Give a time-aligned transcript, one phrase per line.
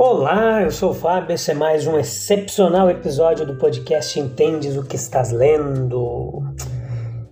[0.00, 1.34] Olá, eu sou o Fábio.
[1.34, 6.40] Esse é mais um excepcional episódio do podcast Entendes o que estás lendo.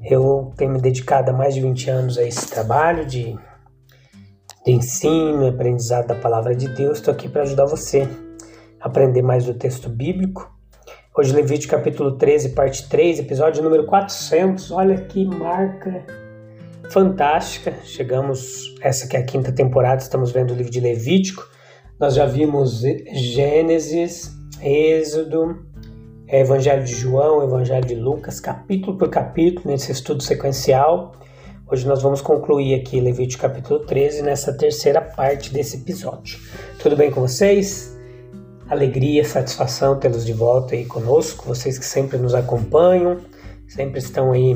[0.02, 3.38] Eu tenho me dedicado há mais de 20 anos a esse trabalho de,
[4.64, 6.98] de ensino, aprendizado da palavra de Deus.
[6.98, 8.08] Estou aqui para ajudar você
[8.80, 10.52] a aprender mais do texto bíblico.
[11.16, 14.72] Hoje, Levítico capítulo 13, parte 3, episódio número 400.
[14.72, 16.04] Olha que marca
[16.90, 17.74] fantástica.
[17.84, 21.54] Chegamos, essa que é a quinta temporada, estamos vendo o livro de Levítico.
[21.98, 24.30] Nós já vimos Gênesis,
[24.60, 25.64] Êxodo,
[26.28, 31.12] Evangelho de João, Evangelho de Lucas, capítulo por capítulo, nesse estudo sequencial.
[31.66, 36.38] Hoje nós vamos concluir aqui Levítico capítulo 13, nessa terceira parte desse episódio.
[36.78, 37.98] Tudo bem com vocês?
[38.68, 43.22] Alegria, satisfação tê-los de volta aí conosco, vocês que sempre nos acompanham,
[43.66, 44.54] sempre estão aí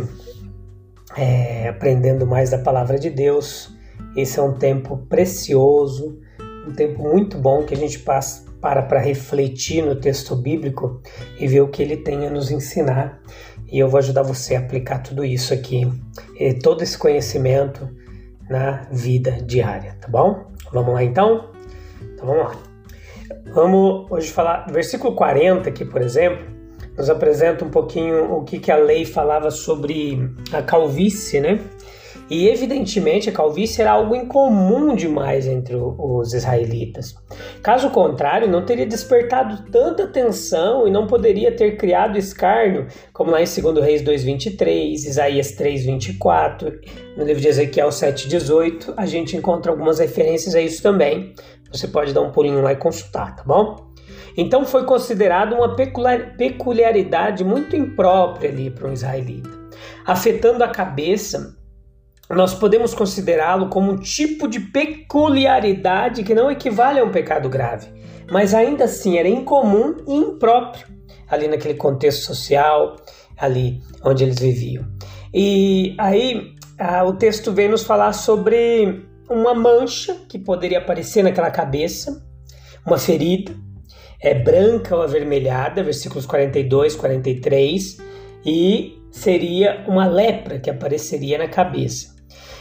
[1.16, 3.74] é, aprendendo mais da palavra de Deus.
[4.14, 6.18] Esse é um tempo precioso
[6.66, 11.00] um tempo muito bom que a gente passa para para refletir no texto bíblico
[11.38, 13.20] e ver o que ele tem a nos ensinar.
[13.70, 15.90] E eu vou ajudar você a aplicar tudo isso aqui,
[16.62, 17.88] todo esse conhecimento
[18.48, 20.46] na vida diária, tá bom?
[20.72, 21.50] Vamos lá então?
[22.02, 22.70] Então vamos lá.
[23.54, 26.44] Vamos hoje falar, versículo 40 aqui, por exemplo,
[26.96, 31.60] nos apresenta um pouquinho o que, que a lei falava sobre a calvície, né?
[32.30, 37.16] E evidentemente a calvície era algo incomum demais entre os israelitas.
[37.60, 43.42] Caso contrário, não teria despertado tanta atenção e não poderia ter criado escárnio, como lá
[43.42, 46.78] em 2 Reis 2:23, Isaías 3:24,
[47.16, 51.34] no livro de Ezequiel 7:18, a gente encontra algumas referências a isso também.
[51.72, 53.90] Você pode dar um pulinho lá e consultar, tá bom?
[54.36, 59.50] Então foi considerado uma peculiaridade muito imprópria ali para um israelita,
[60.06, 61.58] afetando a cabeça
[62.36, 67.88] nós podemos considerá-lo como um tipo de peculiaridade que não equivale a um pecado grave,
[68.30, 70.86] mas ainda assim era incomum e impróprio
[71.28, 72.96] ali naquele contexto social,
[73.36, 74.84] ali onde eles viviam.
[75.32, 76.54] E aí
[77.06, 82.24] o texto vem nos falar sobre uma mancha que poderia aparecer naquela cabeça,
[82.84, 83.52] uma ferida,
[84.20, 87.98] é branca ou avermelhada, versículos 42, 43,
[88.44, 92.09] e seria uma lepra que apareceria na cabeça.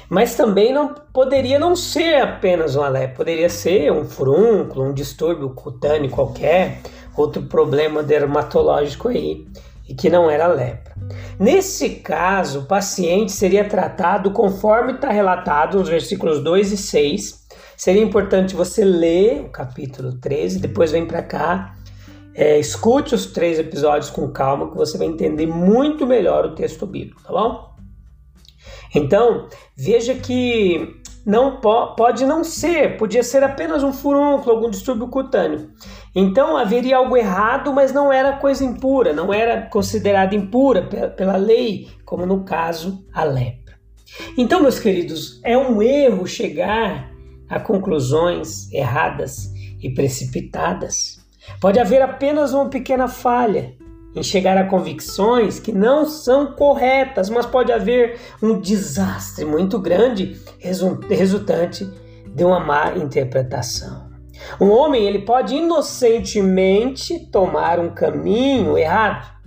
[0.09, 5.51] Mas também não poderia não ser apenas uma lepra, poderia ser um furúnculo, um distúrbio
[5.51, 6.81] cutâneo qualquer,
[7.15, 9.45] outro problema dermatológico aí,
[9.87, 10.95] e que não era lepra.
[11.39, 17.47] Nesse caso, o paciente seria tratado conforme está relatado nos versículos 2 e 6.
[17.77, 21.75] Seria importante você ler o capítulo 13, depois vem para cá,
[22.33, 26.85] é, escute os três episódios com calma, que você vai entender muito melhor o texto
[26.85, 27.69] bíblico, tá bom?
[28.94, 35.07] Então, veja que não po pode não ser, podia ser apenas um furúnculo, algum distúrbio
[35.07, 35.69] cutâneo.
[36.16, 40.81] Então haveria algo errado, mas não era coisa impura, não era considerada impura
[41.16, 43.75] pela lei, como no caso a lepra.
[44.38, 47.11] Então, meus queridos, é um erro chegar
[47.47, 49.51] a conclusões erradas
[49.81, 51.19] e precipitadas.
[51.61, 53.75] Pode haver apenas uma pequena falha,
[54.15, 60.39] em chegar a convicções que não são corretas, mas pode haver um desastre muito grande
[60.59, 61.89] resultante
[62.27, 64.09] de uma má interpretação.
[64.59, 69.39] Um homem ele pode inocentemente tomar um caminho errado,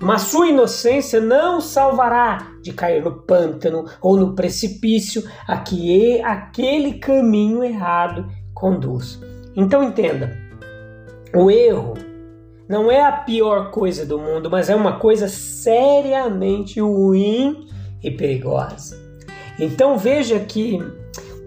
[0.00, 6.94] mas sua inocência não salvará de cair no pântano ou no precipício a que aquele
[6.94, 9.20] caminho errado conduz.
[9.54, 10.36] Então entenda,
[11.34, 11.94] o erro
[12.68, 17.66] não é a pior coisa do mundo, mas é uma coisa seriamente ruim
[18.02, 19.00] e perigosa.
[19.58, 20.78] Então veja que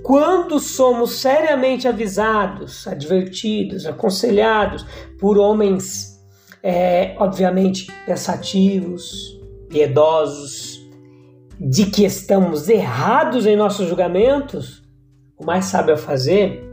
[0.03, 4.85] quando somos seriamente avisados, advertidos, aconselhados
[5.19, 6.21] por homens,
[6.61, 10.79] é, obviamente, pensativos, piedosos,
[11.59, 14.83] de que estamos errados em nossos julgamentos,
[15.37, 16.63] o mais sábio a fazer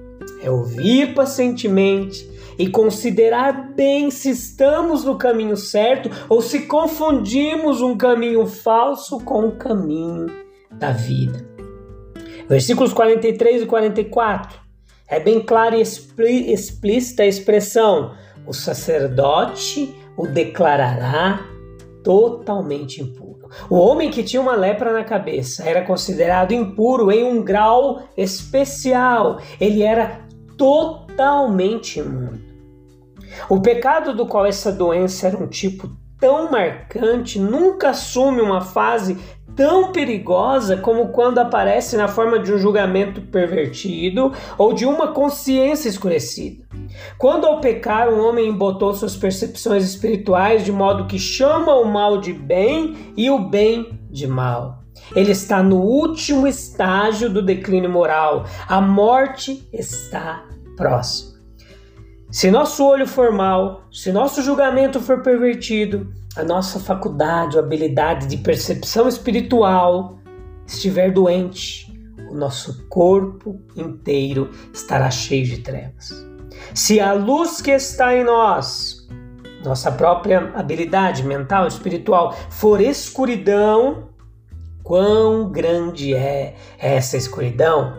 [0.42, 7.96] é ouvir pacientemente, e considerar bem se estamos no caminho certo ou se confundimos um
[7.96, 10.26] caminho falso com o caminho
[10.70, 11.46] da vida.
[12.48, 14.60] Versículos 43 e 44
[15.08, 15.82] é bem clara e
[16.52, 18.14] explícita a expressão:
[18.46, 21.46] o sacerdote o declarará
[22.02, 23.48] totalmente impuro.
[23.68, 29.38] O homem que tinha uma lepra na cabeça era considerado impuro em um grau especial.
[29.60, 30.26] Ele era
[30.56, 32.40] totalmente imundo.
[33.48, 35.90] O pecado do qual essa doença era um tipo
[36.20, 39.18] tão marcante nunca assume uma fase
[39.56, 45.88] tão perigosa como quando aparece na forma de um julgamento pervertido ou de uma consciência
[45.88, 46.64] escurecida.
[47.18, 52.18] Quando ao pecar, um homem embotou suas percepções espirituais de modo que chama o mal
[52.18, 54.81] de bem e o bem de mal.
[55.14, 58.46] Ele está no último estágio do declínio moral.
[58.66, 60.44] A morte está
[60.76, 61.32] próxima.
[62.30, 68.26] Se nosso olho for mal, se nosso julgamento for pervertido, a nossa faculdade, ou habilidade
[68.26, 70.18] de percepção espiritual
[70.66, 71.92] estiver doente,
[72.30, 76.10] o nosso corpo inteiro estará cheio de trevas.
[76.74, 79.06] Se a luz que está em nós,
[79.62, 84.08] nossa própria habilidade mental, espiritual, for escuridão,
[84.82, 87.98] quão grande é essa escuridão?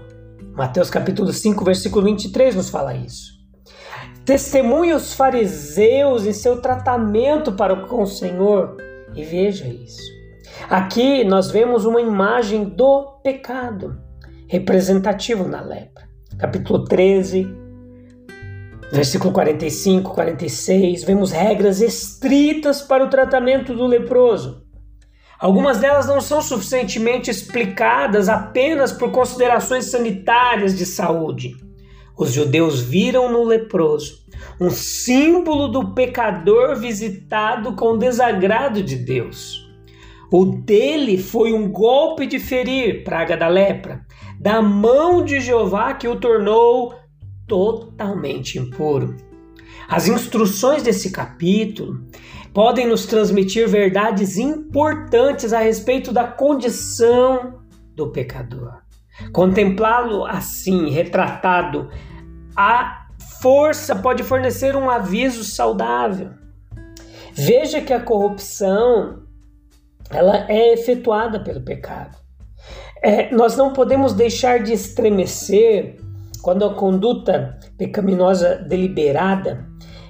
[0.55, 3.33] Mateus capítulo 5, versículo 23 nos fala isso.
[4.25, 8.77] Testemunhe os fariseus em seu tratamento para com o Senhor
[9.15, 10.01] e veja isso.
[10.69, 13.99] Aqui nós vemos uma imagem do pecado
[14.47, 16.07] representativo na lepra.
[16.37, 17.47] Capítulo 13,
[18.91, 24.62] versículo 45, 46, vemos regras estritas para o tratamento do leproso.
[25.43, 31.57] Algumas delas não são suficientemente explicadas apenas por considerações sanitárias de saúde.
[32.17, 34.23] Os judeus viram no leproso
[34.57, 39.69] um símbolo do pecador visitado com desagrado de Deus.
[40.31, 44.05] O dele foi um golpe de ferir, praga da lepra,
[44.39, 46.95] da mão de Jeová que o tornou
[47.45, 49.17] totalmente impuro.
[49.89, 51.99] As instruções desse capítulo
[52.53, 57.59] podem nos transmitir verdades importantes a respeito da condição
[57.95, 58.81] do pecador.
[59.31, 61.89] Contemplá-lo assim, retratado,
[62.55, 63.07] a
[63.41, 66.31] força pode fornecer um aviso saudável.
[67.33, 69.23] Veja que a corrupção
[70.09, 72.17] ela é efetuada pelo pecado.
[73.01, 75.97] É, nós não podemos deixar de estremecer
[76.41, 79.65] quando a conduta pecaminosa deliberada,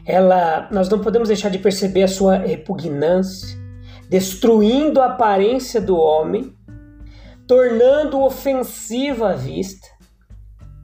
[0.05, 3.57] ela, nós não podemos deixar de perceber a sua repugnância,
[4.09, 6.53] destruindo a aparência do homem
[7.47, 9.87] tornando ofensiva a vista.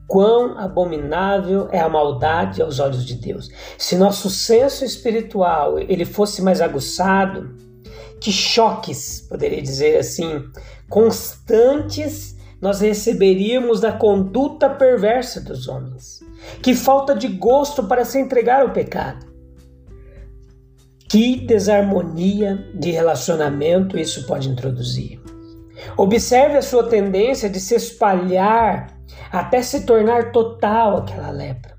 [0.06, 3.48] Quão abominável é a maldade aos olhos de Deus.
[3.78, 7.56] Se nosso senso espiritual ele fosse mais aguçado,
[8.20, 10.44] que choques, poderia dizer assim,
[10.88, 16.20] constantes nós receberíamos da conduta perversa dos homens.
[16.62, 19.26] Que falta de gosto para se entregar ao pecado.
[21.08, 25.20] Que desarmonia de relacionamento isso pode introduzir.
[25.96, 28.96] Observe a sua tendência de se espalhar
[29.32, 31.74] até se tornar total aquela lepra.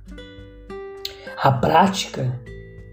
[1.38, 2.40] A prática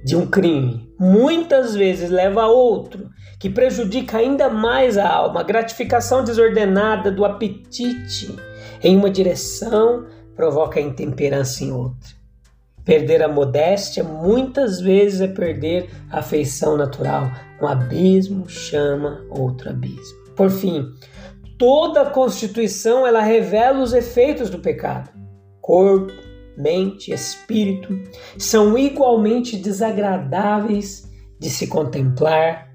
[0.05, 3.09] de um crime muitas vezes leva a outro,
[3.39, 5.41] que prejudica ainda mais a alma.
[5.41, 8.35] A gratificação desordenada do apetite
[8.83, 12.19] em uma direção provoca intemperança em outra.
[12.85, 17.31] Perder a modéstia muitas vezes é perder a afeição natural.
[17.61, 20.19] Um abismo chama outro abismo.
[20.35, 20.87] Por fim,
[21.59, 25.11] toda a Constituição ela revela os efeitos do pecado.
[25.61, 26.13] Corpo,
[26.57, 27.95] mente, espírito
[28.39, 32.68] são igualmente desagradáveis de se contemplar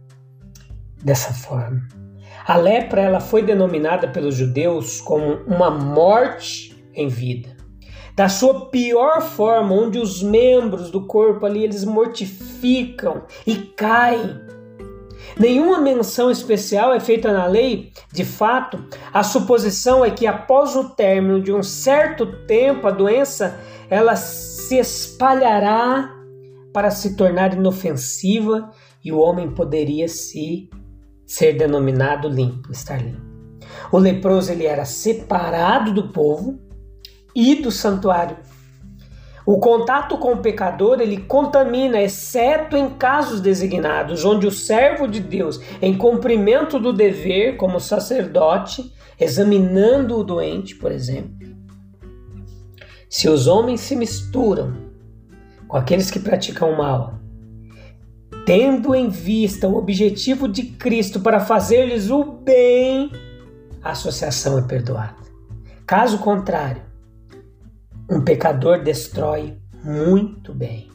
[1.03, 1.81] dessa forma.
[2.45, 7.55] A lepra ela foi denominada pelos judeus como uma morte em vida.
[8.15, 14.39] Da sua pior forma, onde os membros do corpo ali eles mortificam e caem
[15.37, 17.91] Nenhuma menção especial é feita na lei.
[18.11, 23.59] De fato, a suposição é que após o término de um certo tempo a doença
[23.89, 26.13] ela se espalhará
[26.71, 28.71] para se tornar inofensiva
[29.03, 30.69] e o homem poderia se
[31.25, 33.21] ser denominado limpo, estar limpo.
[33.91, 36.59] O leproso ele era separado do povo
[37.35, 38.37] e do santuário
[39.45, 45.19] o contato com o pecador ele contamina, exceto em casos designados, onde o servo de
[45.19, 51.33] Deus, em cumprimento do dever, como sacerdote, examinando o doente, por exemplo.
[53.09, 54.75] Se os homens se misturam
[55.67, 57.19] com aqueles que praticam o mal,
[58.45, 63.11] tendo em vista o objetivo de Cristo para fazer-lhes o bem,
[63.81, 65.15] a associação é perdoada.
[65.85, 66.81] Caso contrário,
[68.09, 70.89] um pecador destrói muito bem.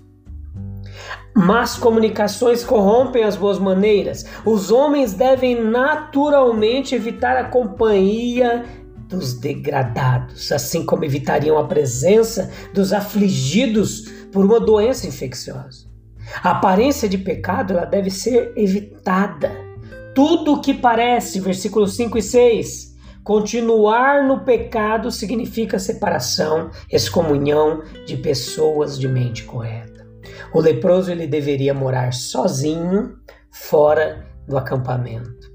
[1.34, 4.26] Más comunicações corrompem as boas maneiras.
[4.44, 8.64] Os homens devem naturalmente evitar a companhia
[9.08, 14.02] dos degradados, assim como evitariam a presença dos afligidos
[14.32, 15.87] por uma doença infecciosa.
[16.42, 19.52] A aparência de pecado ela deve ser evitada.
[20.14, 28.16] Tudo o que parece, versículos 5 e 6, continuar no pecado significa separação, excomunhão de
[28.16, 30.06] pessoas de mente correta.
[30.52, 33.16] O leproso ele deveria morar sozinho,
[33.50, 35.48] fora do acampamento.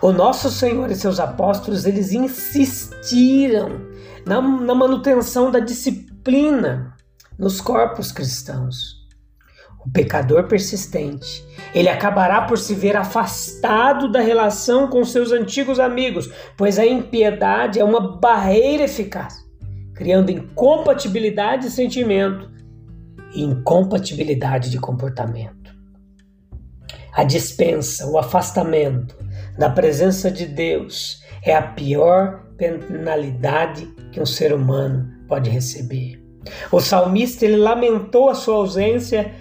[0.00, 3.80] O nosso Senhor e seus apóstolos, eles insistiram
[4.26, 6.96] na, na manutenção da disciplina
[7.38, 9.01] nos corpos cristãos.
[9.84, 16.30] O pecador persistente, ele acabará por se ver afastado da relação com seus antigos amigos,
[16.56, 19.34] pois a impiedade é uma barreira eficaz,
[19.94, 22.48] criando incompatibilidade de sentimento
[23.34, 25.74] e incompatibilidade de comportamento.
[27.12, 29.16] A dispensa, o afastamento
[29.58, 36.22] da presença de Deus é a pior penalidade que um ser humano pode receber.
[36.70, 39.32] O salmista ele lamentou a sua ausência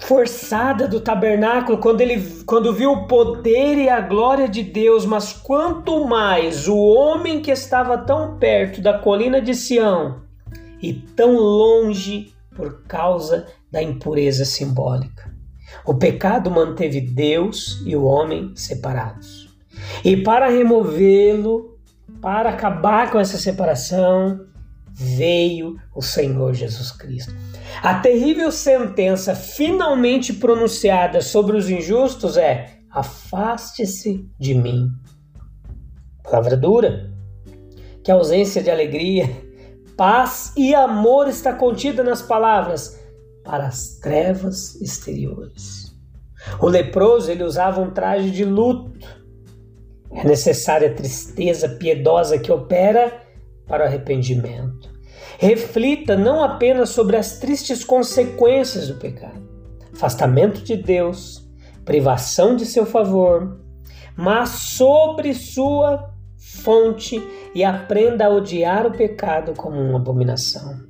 [0.00, 5.32] forçada do tabernáculo quando ele quando viu o poder e a glória de Deus, mas
[5.32, 10.22] quanto mais o homem que estava tão perto da colina de Sião
[10.80, 15.32] e tão longe por causa da impureza simbólica.
[15.84, 19.48] O pecado manteve Deus e o homem separados.
[20.04, 21.78] E para removê-lo,
[22.20, 24.40] para acabar com essa separação,
[24.98, 27.32] veio o Senhor Jesus Cristo.
[27.80, 34.90] A terrível sentença finalmente pronunciada sobre os injustos é: afaste-se de mim.
[36.24, 37.12] Palavra dura.
[38.02, 39.30] Que ausência de alegria,
[39.96, 42.98] paz e amor está contida nas palavras
[43.44, 45.94] para as trevas exteriores.
[46.60, 48.98] O leproso ele usava um traje de luto.
[50.10, 53.27] É necessária a tristeza piedosa que opera
[53.68, 54.90] para o arrependimento.
[55.38, 59.46] Reflita não apenas sobre as tristes consequências do pecado,
[59.94, 61.46] afastamento de Deus,
[61.84, 63.60] privação de seu favor,
[64.16, 67.22] mas sobre sua fonte
[67.54, 70.88] e aprenda a odiar o pecado como uma abominação.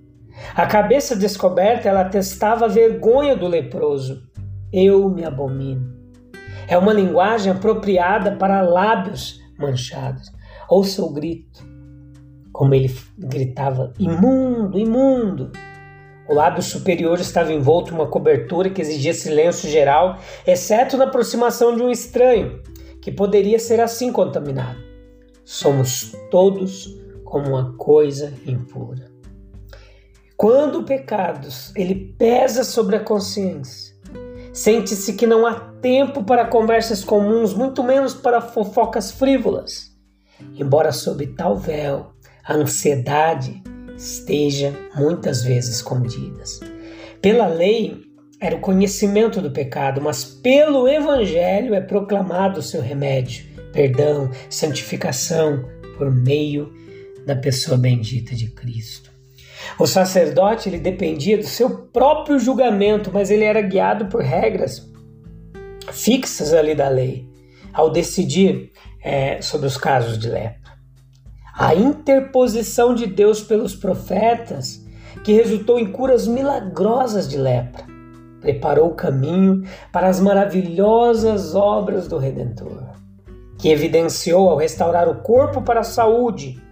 [0.55, 4.23] A cabeça descoberta ela atestava a vergonha do leproso.
[4.73, 5.99] Eu me abomino.
[6.69, 10.31] É uma linguagem apropriada para lábios manchados.
[10.69, 11.78] Ouça o grito
[12.59, 15.53] como ele gritava: imundo, imundo.
[16.29, 21.77] O lábio superior estava envolto em uma cobertura que exigia silêncio geral, exceto na aproximação
[21.77, 22.61] de um estranho,
[23.01, 24.77] que poderia ser assim contaminado.
[25.45, 29.07] Somos todos como uma coisa impura.
[30.37, 31.47] Quando o pecado
[31.77, 33.95] ele pesa sobre a consciência,
[34.53, 39.97] sente-se que não há tempo para conversas comuns, muito menos para fofocas frívolas.
[40.57, 42.18] Embora sob tal véu
[42.49, 43.63] a ansiedade
[43.95, 46.61] esteja muitas vezes escondidas.
[47.21, 48.01] Pela lei
[48.41, 55.63] era o conhecimento do pecado, mas pelo evangelho é proclamado o seu remédio, perdão, santificação
[55.99, 56.73] por meio
[57.27, 59.11] da pessoa bendita de Cristo.
[59.79, 64.89] O sacerdote ele dependia do seu próprio julgamento, mas ele era guiado por regras
[65.93, 67.29] fixas ali da lei
[67.73, 68.71] ao decidir
[69.03, 70.58] é, sobre os casos de lepra
[71.59, 74.81] a interposição de Deus pelos profetas,
[75.25, 77.85] que resultou em curas milagrosas de lepra,
[78.41, 82.85] preparou o caminho para as maravilhosas obras do Redentor,
[83.59, 86.63] que evidenciou ao restaurar o corpo para a saúde,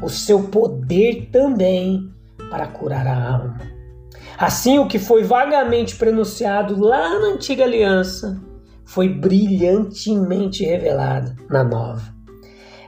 [0.00, 2.10] o seu poder também
[2.48, 3.58] para curar a alma.
[4.38, 8.40] Assim, o que foi vagamente pronunciado lá na antiga aliança
[8.86, 12.19] foi brilhantemente revelado na nova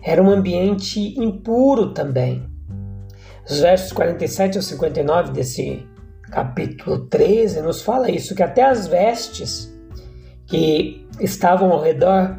[0.02, 2.44] era um ambiente impuro também.
[3.48, 5.86] Os versos 47 ao 59 desse
[6.30, 9.72] capítulo 13 nos fala isso, que até as vestes
[10.46, 12.38] que estavam ao redor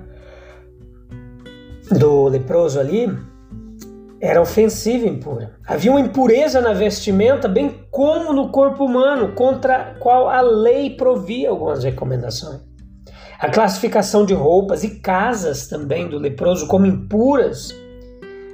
[1.92, 3.08] do leproso ali
[4.20, 5.56] era ofensiva e impura.
[5.68, 11.50] Havia uma impureza na vestimenta, bem como no corpo humano, contra qual a lei provia
[11.50, 12.62] algumas recomendações.
[13.40, 17.70] A classificação de roupas e casas também do leproso como impuras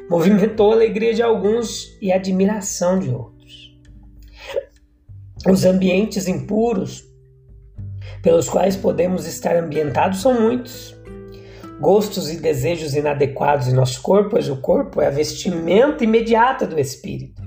[0.10, 3.78] movimentou a alegria de alguns e a admiração de outros.
[5.48, 7.04] Os ambientes impuros
[8.24, 10.98] pelos quais podemos estar ambientados são muitos.
[11.80, 16.78] gostos e desejos inadequados em nosso corpo, pois o corpo é a vestimenta imediata do
[16.78, 17.42] espírito.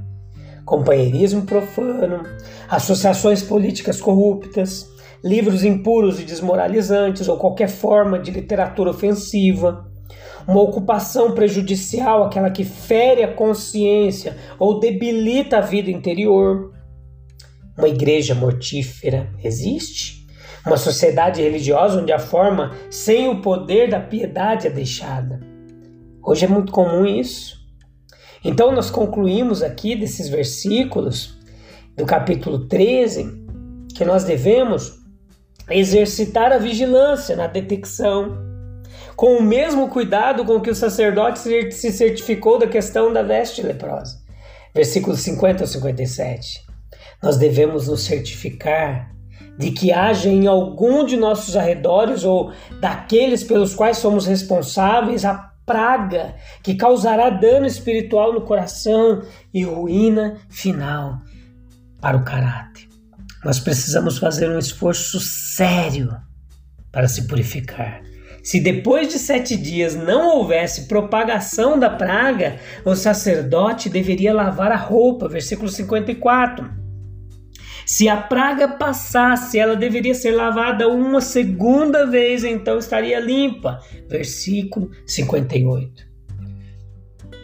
[0.64, 2.22] Companheirismo profano,
[2.68, 4.88] associações políticas corruptas,
[5.22, 9.86] livros impuros e desmoralizantes ou qualquer forma de literatura ofensiva,
[10.46, 16.72] uma ocupação prejudicial, aquela que fere a consciência ou debilita a vida interior.
[17.78, 20.26] Uma igreja mortífera existe?
[20.66, 25.40] Uma sociedade religiosa onde a forma sem o poder da piedade é deixada.
[26.24, 27.60] Hoje é muito comum isso.
[28.44, 31.38] Então, nós concluímos aqui desses versículos
[31.96, 33.42] do capítulo 13
[33.94, 35.01] que nós devemos
[35.71, 38.38] exercitar a vigilância na detecção,
[39.16, 44.21] com o mesmo cuidado com que o sacerdote se certificou da questão da veste leprosa.
[44.75, 46.61] Versículos 50 ao 57.
[47.23, 49.12] Nós devemos nos certificar
[49.59, 55.52] de que haja em algum de nossos arredores ou daqueles pelos quais somos responsáveis a
[55.64, 61.21] praga que causará dano espiritual no coração e ruína final
[62.00, 62.91] para o caráter.
[63.44, 66.16] Nós precisamos fazer um esforço sério
[66.92, 68.02] para se purificar.
[68.42, 74.76] Se depois de sete dias não houvesse propagação da praga, o sacerdote deveria lavar a
[74.76, 75.28] roupa.
[75.28, 76.82] Versículo 54.
[77.87, 83.80] Se a praga passasse, ela deveria ser lavada uma segunda vez, então estaria limpa.
[84.08, 86.11] Versículo 58.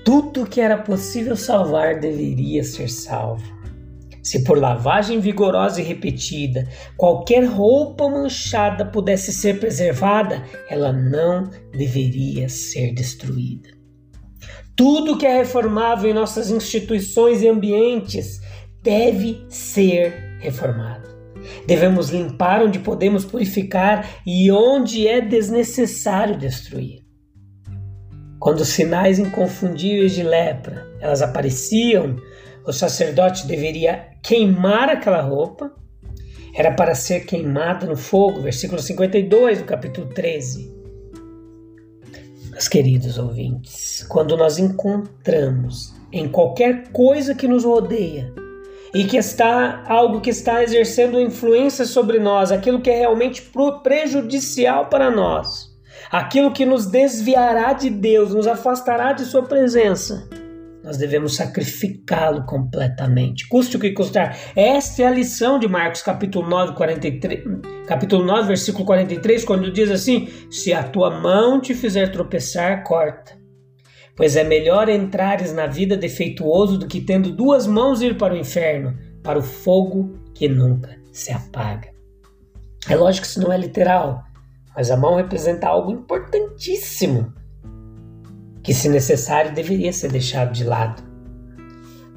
[0.05, 3.58] Tudo que era possível salvar deveria ser salvo.
[4.29, 6.69] Se por lavagem vigorosa e repetida
[6.99, 13.71] qualquer roupa manchada pudesse ser preservada, ela não deveria ser destruída.
[14.77, 18.39] Tudo que é reformável em nossas instituições e ambientes
[18.83, 21.09] deve ser reformado.
[21.67, 26.99] Devemos limpar onde podemos purificar e onde é desnecessário destruir.
[28.39, 32.17] Quando sinais inconfundíveis de lepra elas apareciam,
[32.69, 35.73] o sacerdote deveria queimar aquela roupa,
[36.55, 40.71] era para ser queimada no fogo, versículo 52 do capítulo 13.
[42.51, 48.35] Meus queridos ouvintes, quando nós encontramos em qualquer coisa que nos rodeia
[48.95, 53.51] e que está algo que está exercendo influência sobre nós, aquilo que é realmente
[53.83, 55.75] prejudicial para nós,
[56.11, 60.29] aquilo que nos desviará de Deus, nos afastará de Sua presença,
[60.89, 64.35] nós devemos sacrificá-lo completamente, custe o que custar.
[64.57, 67.45] Esta é a lição de Marcos, capítulo 9, 43,
[67.87, 73.37] capítulo 9, versículo 43, quando diz assim: Se a tua mão te fizer tropeçar, corta.
[74.17, 78.39] Pois é melhor entrares na vida defeituoso do que tendo duas mãos ir para o
[78.39, 81.91] inferno, para o fogo que nunca se apaga.
[82.89, 84.25] É lógico que isso não é literal,
[84.75, 87.35] mas a mão representa algo importantíssimo
[88.69, 91.03] que, se necessário, deveria ser deixado de lado.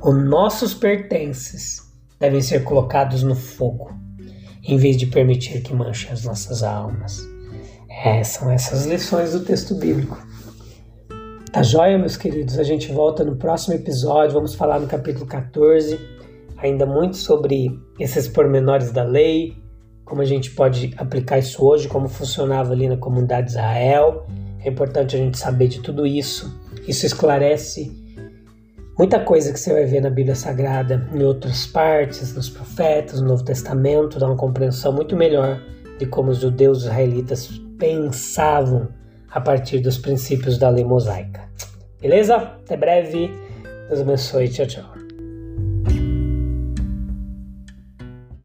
[0.04, 1.82] Os nossos pertences
[2.20, 3.90] devem ser colocados no fogo,
[4.62, 7.26] em vez de permitir que manche as nossas almas.
[8.04, 10.22] É, são essas lições do texto bíblico.
[11.54, 12.60] Tá joia, meus queridos?
[12.60, 14.34] A gente volta no próximo episódio.
[14.34, 15.98] Vamos falar no capítulo 14,
[16.58, 19.56] ainda muito sobre esses pormenores da lei,
[20.04, 24.28] como a gente pode aplicar isso hoje, como funcionava ali na comunidade de Israel
[24.64, 26.60] é importante a gente saber de tudo isso.
[26.88, 27.92] Isso esclarece
[28.98, 33.28] muita coisa que você vai ver na Bíblia Sagrada, em outras partes, nos profetas, no
[33.28, 35.62] Novo Testamento, dá uma compreensão muito melhor
[35.98, 37.48] de como os judeus israelitas
[37.78, 38.90] pensavam
[39.30, 41.42] a partir dos princípios da lei mosaica.
[42.02, 42.36] Beleza?
[42.36, 43.32] Até breve.
[43.88, 44.50] Deus abençoe.
[44.50, 44.91] Tchau, tchau.